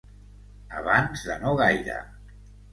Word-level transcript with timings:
Abans 0.79 1.27
de 1.29 1.37
no 1.45 1.55
gaire. 1.63 2.03